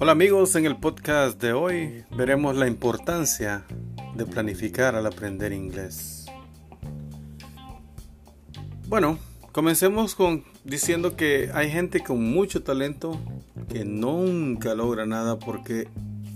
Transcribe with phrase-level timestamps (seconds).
[0.00, 3.64] Hola amigos, en el podcast de hoy veremos la importancia
[4.14, 6.24] de planificar al aprender inglés.
[8.86, 9.18] Bueno,
[9.52, 13.20] comencemos con diciendo que hay gente con mucho talento
[13.68, 15.88] que nunca logra nada porque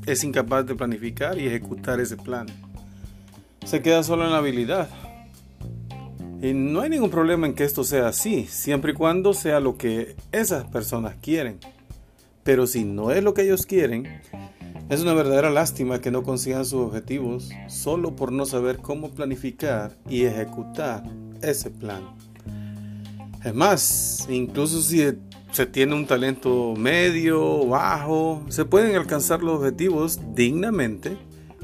[0.05, 2.47] es incapaz de planificar y ejecutar ese plan.
[3.65, 4.91] Se queda solo en la habilidad.
[6.43, 9.79] Y no hay ningún problema en que esto sea así, siempre y cuando sea lo
[9.79, 11.61] que esas personas quieren.
[12.43, 14.21] Pero si no es lo que ellos quieren,
[14.89, 19.97] es una verdadera lástima que no consigan sus objetivos solo por no saber cómo planificar
[20.11, 21.05] y ejecutar
[21.43, 22.03] ese plan.
[23.45, 25.13] Es más, incluso si
[25.53, 31.17] se tiene un talento medio, bajo, se pueden alcanzar los objetivos dignamente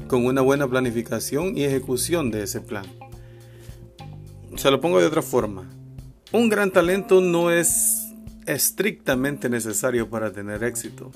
[0.07, 2.85] con una buena planificación y ejecución de ese plan.
[4.55, 5.69] Se lo pongo de otra forma.
[6.31, 8.13] Un gran talento no es
[8.45, 11.11] estrictamente necesario para tener éxito.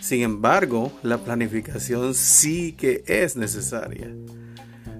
[0.00, 4.14] Sin embargo, la planificación sí que es necesaria.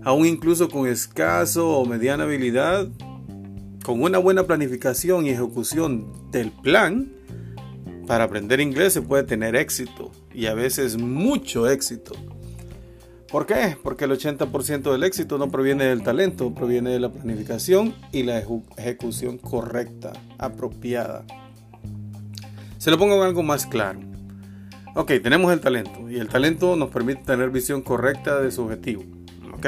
[0.02, 2.88] Aún incluso con escaso o mediana habilidad,
[3.84, 7.12] con una buena planificación y ejecución del plan,
[8.06, 12.14] para aprender inglés se puede tener éxito y a veces mucho éxito.
[13.30, 13.76] ¿Por qué?
[13.80, 18.42] Porque el 80% del éxito no proviene del talento, proviene de la planificación y la
[18.76, 21.24] ejecución correcta, apropiada.
[22.78, 24.00] Se lo pongo algo más claro.
[24.96, 29.04] Ok, tenemos el talento y el talento nos permite tener visión correcta de su objetivo.
[29.54, 29.66] Ok.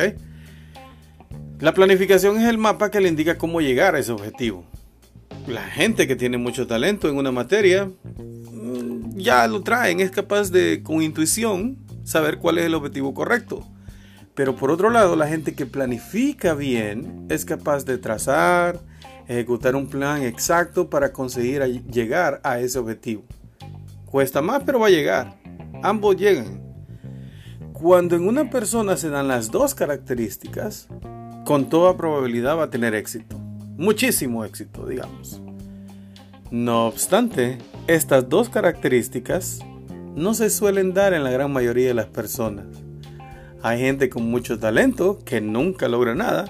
[1.60, 4.64] La planificación es el mapa que le indica cómo llegar a ese objetivo.
[5.46, 10.50] La gente que tiene mucho talento en una materia mm, ya lo traen, es capaz
[10.50, 13.66] de con intuición saber cuál es el objetivo correcto.
[14.34, 18.80] Pero por otro lado, la gente que planifica bien es capaz de trazar,
[19.28, 23.24] ejecutar un plan exacto para conseguir llegar a ese objetivo.
[24.06, 25.38] Cuesta más, pero va a llegar.
[25.82, 26.62] Ambos llegan.
[27.72, 30.88] Cuando en una persona se dan las dos características,
[31.44, 33.38] con toda probabilidad va a tener éxito.
[33.76, 35.42] Muchísimo éxito, digamos.
[36.50, 39.60] No obstante, estas dos características
[40.14, 42.66] no se suelen dar en la gran mayoría de las personas.
[43.62, 46.46] Hay gente con mucho talento que nunca logra nada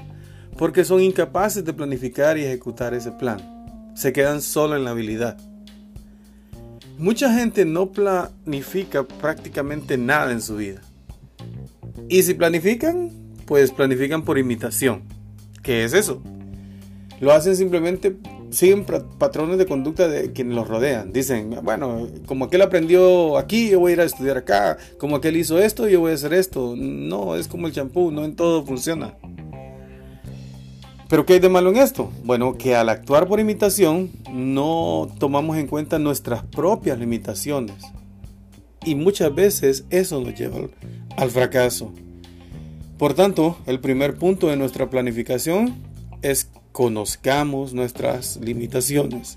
[0.56, 3.92] porque son incapaces de planificar y ejecutar ese plan.
[3.94, 5.36] Se quedan solo en la habilidad.
[6.98, 10.80] Mucha gente no planifica prácticamente nada en su vida.
[12.08, 13.10] Y si planifican,
[13.46, 15.02] pues planifican por imitación.
[15.62, 16.22] ¿Qué es eso?
[17.20, 18.16] Lo hacen simplemente
[18.52, 18.84] siguen
[19.18, 21.12] patrones de conducta de quienes los rodean.
[21.12, 24.76] Dicen, bueno, como aquel aprendió aquí, yo voy a ir a estudiar acá.
[24.98, 26.74] Como aquel hizo esto, yo voy a hacer esto.
[26.76, 29.16] No, es como el champú, no en todo funciona.
[31.08, 32.10] Pero ¿qué hay de malo en esto?
[32.24, 37.76] Bueno, que al actuar por imitación no tomamos en cuenta nuestras propias limitaciones.
[38.84, 40.58] Y muchas veces eso nos lleva
[41.16, 41.92] al fracaso.
[42.98, 45.74] Por tanto, el primer punto de nuestra planificación
[46.22, 49.36] es conozcamos nuestras limitaciones.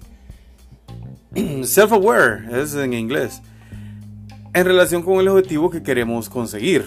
[1.35, 3.41] Self-aware es en inglés.
[4.53, 6.85] En relación con el objetivo que queremos conseguir.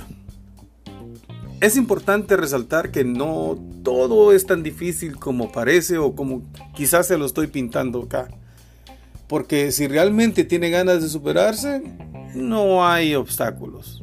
[1.60, 6.42] Es importante resaltar que no todo es tan difícil como parece o como
[6.74, 8.28] quizás se lo estoy pintando acá.
[9.26, 11.82] Porque si realmente tiene ganas de superarse,
[12.34, 14.02] no hay obstáculos.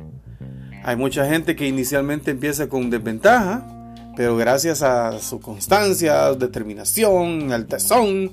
[0.84, 3.75] Hay mucha gente que inicialmente empieza con desventaja
[4.16, 8.31] pero gracias a su constancia, determinación, al tesón,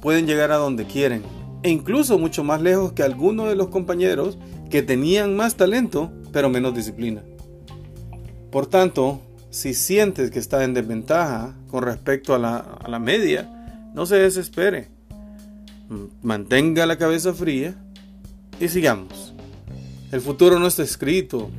[0.00, 1.22] pueden llegar a donde quieren.
[1.62, 4.38] E incluso mucho más lejos que algunos de los compañeros
[4.70, 7.22] que tenían más talento, pero menos disciplina.
[8.50, 13.90] Por tanto, si sientes que está en desventaja con respecto a la, a la media,
[13.94, 14.88] no se desespere.
[16.22, 17.74] Mantenga la cabeza fría
[18.60, 19.34] y sigamos.
[20.12, 21.50] El futuro no está escrito,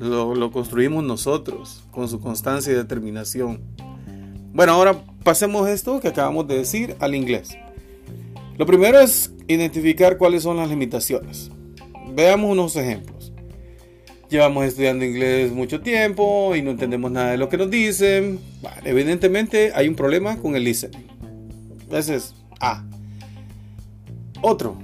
[0.00, 3.60] lo, construimos nosotros con su constancia y determinación.
[4.52, 7.56] Bueno, ahora pasemos esto que acabamos de decir al inglés.
[8.56, 11.50] Lo primero es identificar cuáles son las limitaciones.
[12.14, 13.32] Veamos unos ejemplos.
[14.28, 18.38] Llevamos estudiando inglés mucho tiempo y no entendemos nada de lo que nos dicen.
[18.84, 21.06] evidentemente hay un problema con el listening.
[21.90, 22.84] Ese es A.
[24.42, 24.78] Otro.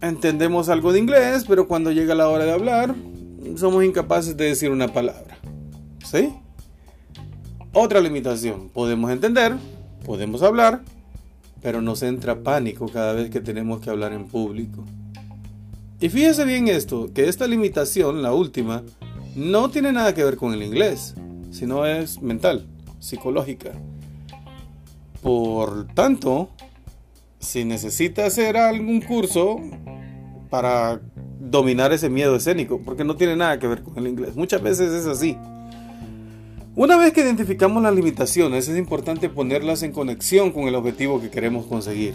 [0.00, 2.94] Entendemos algo de inglés, pero cuando llega la hora de hablar,
[3.56, 5.38] somos incapaces de decir una palabra.
[6.04, 6.32] ¿Sí?
[7.72, 8.68] Otra limitación.
[8.70, 9.54] Podemos entender,
[10.04, 10.82] podemos hablar,
[11.62, 14.84] pero nos entra pánico cada vez que tenemos que hablar en público.
[16.00, 18.82] Y fíjese bien esto, que esta limitación, la última,
[19.34, 21.14] no tiene nada que ver con el inglés,
[21.50, 22.66] sino es mental,
[22.98, 23.72] psicológica.
[25.22, 26.50] Por tanto,
[27.38, 29.58] si necesita hacer algún curso
[30.50, 31.00] para
[31.50, 34.36] dominar ese miedo escénico, porque no tiene nada que ver con el inglés.
[34.36, 35.36] Muchas veces es así.
[36.74, 41.30] Una vez que identificamos las limitaciones, es importante ponerlas en conexión con el objetivo que
[41.30, 42.14] queremos conseguir.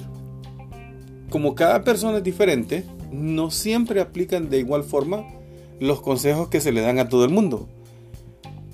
[1.32, 5.26] Como cada persona es diferente, no siempre aplican de igual forma
[5.80, 7.68] los consejos que se le dan a todo el mundo.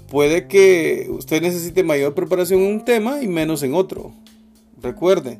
[0.10, 4.12] Puede que usted necesite mayor preparación en un tema y menos en otro.
[4.82, 5.40] Recuerde,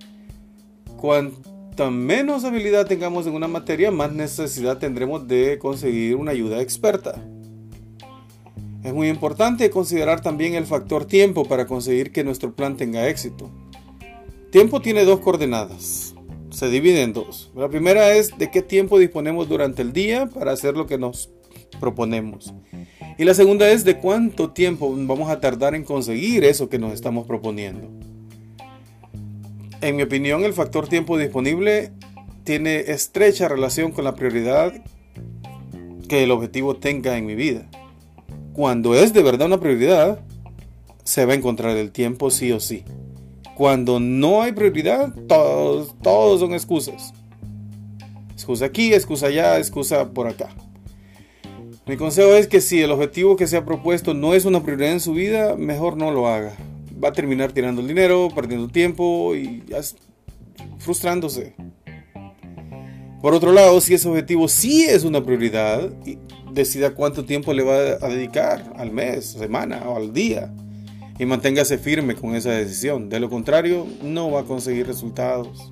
[1.78, 7.24] cuanta menos habilidad tengamos en una materia, más necesidad tendremos de conseguir una ayuda experta.
[8.84, 13.52] Es muy importante considerar también el factor tiempo para conseguir que nuestro plan tenga éxito.
[14.50, 16.16] Tiempo tiene dos coordenadas,
[16.50, 17.52] se divide en dos.
[17.56, 21.30] La primera es de qué tiempo disponemos durante el día para hacer lo que nos
[21.80, 22.56] proponemos.
[23.20, 26.94] Y la segunda es de cuánto tiempo vamos a tardar en conseguir eso que nos
[26.94, 27.88] estamos proponiendo.
[29.80, 31.92] En mi opinión, el factor tiempo disponible
[32.44, 34.74] tiene estrecha relación con la prioridad
[36.10, 37.70] que el objetivo tenga en mi vida.
[38.54, 40.20] Cuando es de verdad una prioridad,
[41.04, 42.86] se va a encontrar el tiempo sí o sí.
[43.56, 47.14] Cuando no hay prioridad, todos, todos son excusas.
[48.34, 50.50] Excusa aquí, excusa allá, excusa por acá.
[51.86, 54.92] Mi consejo es que si el objetivo que se ha propuesto no es una prioridad
[54.92, 56.56] en su vida, mejor no lo haga.
[57.04, 59.64] Va a terminar tirando el dinero, perdiendo tiempo y
[60.80, 61.56] frustrándose.
[63.22, 65.90] Por otro lado, si ese objetivo sí es una prioridad,
[66.52, 70.52] decida cuánto tiempo le va a dedicar al mes, semana o al día
[71.20, 73.10] y manténgase firme con esa decisión.
[73.10, 75.72] De lo contrario, no va a conseguir resultados.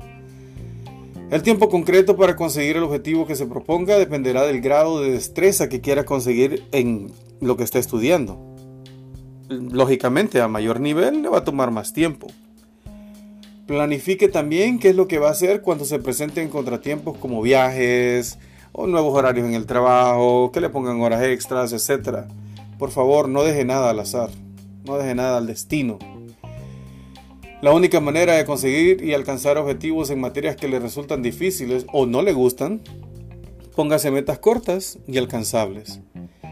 [1.31, 5.69] El tiempo concreto para conseguir el objetivo que se proponga dependerá del grado de destreza
[5.69, 7.11] que quiera conseguir en
[7.41, 8.54] lo que está estudiando.
[9.49, 12.27] Lógicamente, a mayor nivel le va a tomar más tiempo.
[13.67, 18.37] Planifique también qué es lo que va a hacer cuando se presenten contratiempos como viajes
[18.71, 22.25] o nuevos horarios en el trabajo, que le pongan horas extras, etc.
[22.77, 24.29] Por favor, no deje nada al azar
[24.85, 25.99] no deje nada al destino.
[27.61, 32.05] La única manera de conseguir y alcanzar objetivos en materias que le resultan difíciles o
[32.05, 32.81] no le gustan,
[33.75, 35.99] póngase metas cortas y alcanzables.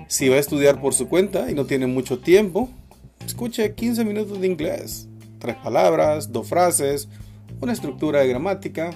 [0.07, 2.69] Si va a estudiar por su cuenta y no tiene mucho tiempo,
[3.25, 5.07] escuche 15 minutos de inglés,
[5.39, 7.07] tres palabras, dos frases,
[7.61, 8.91] una estructura de gramática.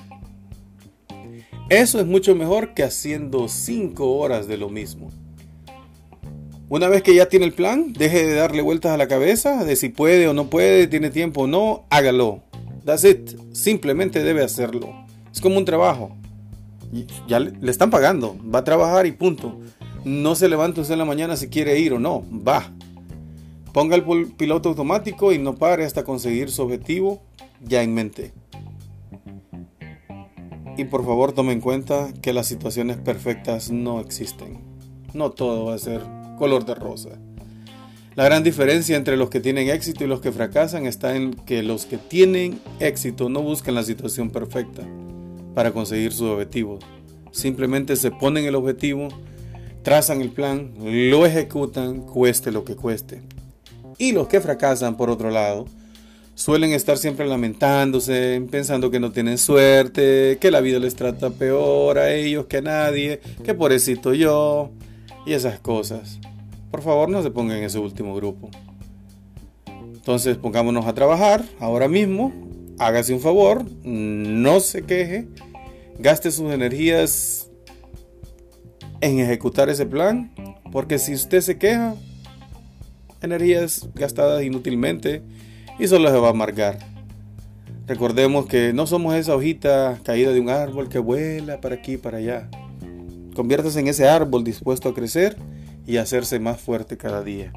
[1.70, 5.10] Eso es mucho mejor que haciendo 5 horas de lo mismo.
[6.70, 9.76] Una vez que ya tiene el plan, deje de darle vueltas a la cabeza de
[9.76, 12.44] si puede o no puede, tiene tiempo o no, hágalo.
[12.84, 13.38] That's it.
[13.54, 14.94] Simplemente debe hacerlo.
[15.34, 16.16] Es como un trabajo.
[17.28, 18.38] Ya le están pagando.
[18.54, 19.60] Va a trabajar y punto.
[20.06, 22.24] No se levanta usted en la mañana si quiere ir o no.
[22.32, 22.72] Va.
[23.78, 27.22] Ponga el piloto automático y no pare hasta conseguir su objetivo
[27.64, 28.34] ya en mente.
[30.76, 34.62] Y por favor tome en cuenta que las situaciones perfectas no existen.
[35.14, 36.02] No todo va a ser
[36.40, 37.20] color de rosa.
[38.16, 41.62] La gran diferencia entre los que tienen éxito y los que fracasan está en que
[41.62, 44.82] los que tienen éxito no buscan la situación perfecta
[45.54, 46.84] para conseguir sus objetivos.
[47.32, 49.10] Simplemente se ponen el objetivo,
[49.84, 53.22] trazan el plan, lo ejecutan, cueste lo que cueste.
[53.98, 55.66] Y los que fracasan, por otro lado,
[56.36, 61.98] suelen estar siempre lamentándose, pensando que no tienen suerte, que la vida les trata peor
[61.98, 64.70] a ellos que a nadie, que pobrecito yo,
[65.26, 66.20] y esas cosas.
[66.70, 68.50] Por favor, no se pongan en ese último grupo.
[70.08, 72.32] Entonces, pongámonos a trabajar ahora mismo.
[72.80, 75.28] Hágase un favor, no se queje,
[75.98, 77.50] gaste sus energías
[79.02, 80.32] en ejecutar ese plan,
[80.72, 81.96] porque si usted se queja,
[83.28, 85.22] energías gastadas inútilmente
[85.80, 86.80] y solo se va a amargar.
[87.86, 91.98] Recordemos que no somos esa hojita caída de un árbol que vuela para aquí y
[91.98, 92.50] para allá.
[93.34, 95.38] Conviértase en ese árbol dispuesto a crecer
[95.86, 97.54] y hacerse más fuerte cada día.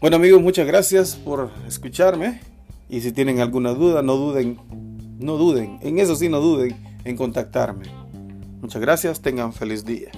[0.00, 2.40] Bueno amigos, muchas gracias por escucharme
[2.88, 4.58] y si tienen alguna duda, no duden,
[5.18, 7.86] no duden, en eso sí no duden en contactarme.
[8.60, 10.10] Muchas gracias, tengan feliz día.